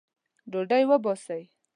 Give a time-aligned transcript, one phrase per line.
[0.51, 1.43] ډوډۍ وباسئ